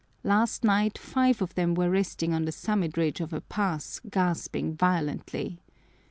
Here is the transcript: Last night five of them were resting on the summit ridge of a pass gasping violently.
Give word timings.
Last 0.23 0.63
night 0.63 0.97
five 0.97 1.43
of 1.43 1.53
them 1.53 1.75
were 1.75 1.91
resting 1.91 2.33
on 2.33 2.45
the 2.45 2.51
summit 2.51 2.97
ridge 2.97 3.19
of 3.21 3.33
a 3.33 3.41
pass 3.41 4.01
gasping 4.09 4.75
violently. 4.75 5.59